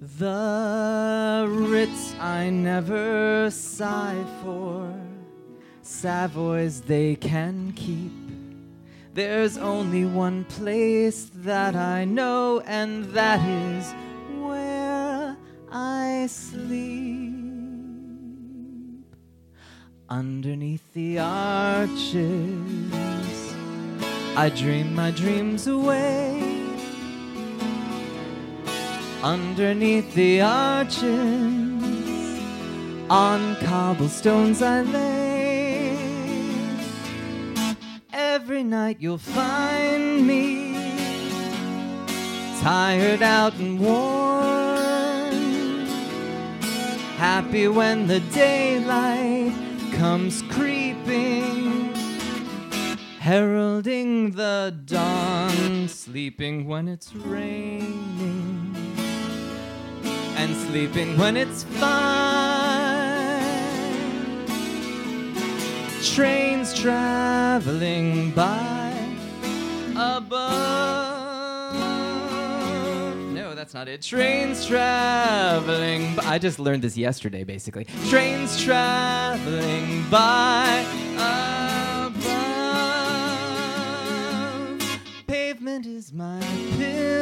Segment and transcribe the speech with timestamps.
[0.00, 4.94] The Ritz I never sigh for,
[5.82, 8.12] Savoys they can keep.
[9.14, 13.92] There's only one place that I know, and that is
[14.40, 15.36] where
[15.72, 17.34] I sleep.
[20.08, 22.14] Underneath the arches,
[24.36, 26.37] I dream my dreams away.
[29.22, 31.02] Underneath the arches,
[33.10, 35.98] on cobblestones I lay.
[38.12, 40.74] Every night you'll find me
[42.60, 44.58] tired out and worn.
[47.16, 49.52] Happy when the daylight
[49.94, 51.92] comes creeping,
[53.18, 58.57] heralding the dawn, sleeping when it's raining,
[60.38, 63.42] and sleeping when it's fine.
[66.00, 68.92] Trains traveling by
[69.96, 71.74] above.
[73.32, 74.02] No, that's not it.
[74.02, 76.14] Trains traveling.
[76.14, 77.86] By, I just learned this yesterday, basically.
[78.08, 80.86] Trains traveling by
[81.16, 82.14] above.
[85.26, 86.40] Pavement is my
[86.76, 87.17] pillow.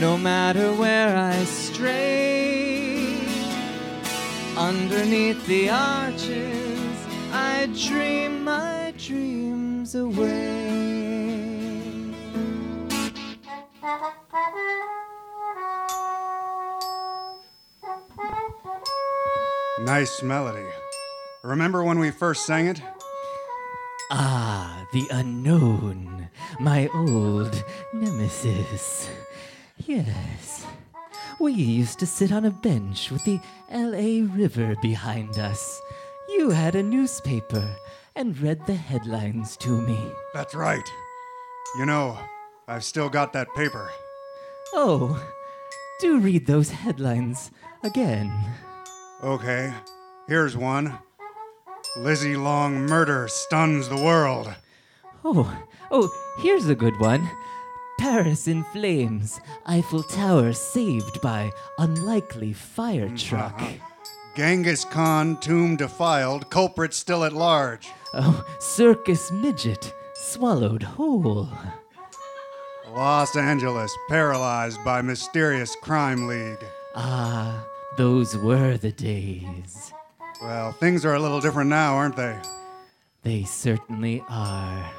[0.00, 3.18] No matter where I stray,
[4.56, 10.84] underneath the arches, I dream my dreams away.
[19.80, 20.66] Nice melody.
[21.42, 22.82] Remember when we first sang it?
[24.10, 29.08] Ah, the unknown, my old nemesis.
[29.78, 30.66] Yes.
[31.40, 34.22] We used to sit on a bench with the L.A.
[34.22, 35.80] River behind us.
[36.28, 37.68] You had a newspaper
[38.14, 39.98] and read the headlines to me.
[40.32, 40.88] That's right.
[41.76, 42.18] You know,
[42.68, 43.90] I've still got that paper.
[44.72, 45.22] Oh,
[46.00, 47.50] do read those headlines
[47.82, 48.32] again.
[49.22, 49.72] Okay,
[50.28, 50.98] here's one
[51.96, 54.54] Lizzie Long murder stuns the world.
[55.24, 55.56] Oh,
[55.90, 57.28] oh, here's a good one.
[58.04, 59.40] Paris in flames.
[59.64, 63.58] Eiffel Tower saved by unlikely fire truck.
[64.36, 67.88] Genghis Khan tomb defiled, culprit still at large.
[68.12, 71.48] Oh, circus midget swallowed whole.
[72.92, 76.62] Los Angeles paralyzed by mysterious crime league.
[76.94, 77.64] Ah,
[77.96, 79.94] those were the days.
[80.42, 82.38] Well, things are a little different now, aren't they?
[83.22, 84.90] They certainly are.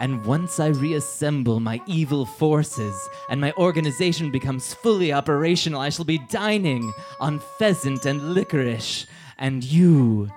[0.00, 2.94] And once I reassemble my evil forces
[3.28, 9.06] and my organization becomes fully operational, I shall be dining on pheasant and licorice.
[9.38, 10.30] And you,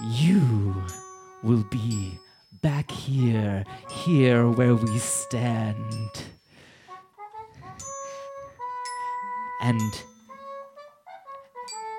[0.00, 0.74] you
[1.44, 2.18] will be
[2.62, 6.24] back here, here where we stand.
[9.62, 10.02] And.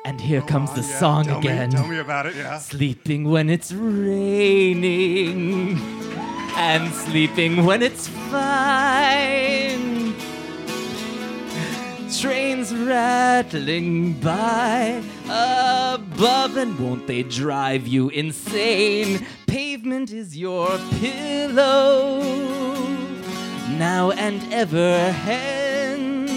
[0.03, 1.69] And here comes the Yeah, song tell again.
[1.69, 2.57] Me, tell me about it, yeah.
[2.57, 5.00] Sleeping when it's raining
[6.73, 10.15] and sleeping when it's fine.
[12.17, 19.25] Trains rattling by above, and won't they drive you insane?
[19.47, 20.69] Pavement is your
[21.01, 22.21] pillow
[23.77, 26.31] now and ever hence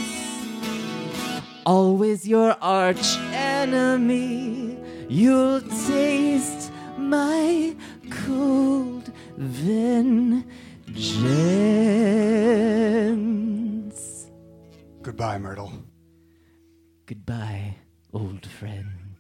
[1.65, 4.77] always your arch enemy.
[5.09, 7.77] You'll taste my
[8.11, 8.94] cold
[9.37, 10.45] vengeance.
[15.03, 15.73] Goodbye, Myrtle.
[17.07, 17.77] Goodbye,
[18.13, 19.17] old friend.